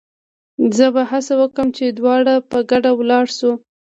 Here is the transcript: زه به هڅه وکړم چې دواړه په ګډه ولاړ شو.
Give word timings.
زه 0.77 0.85
به 0.93 1.01
هڅه 1.11 1.33
وکړم 1.41 1.67
چې 1.77 1.85
دواړه 1.99 2.33
په 2.51 2.57
ګډه 2.69 2.91
ولاړ 2.99 3.25
شو. 3.37 3.51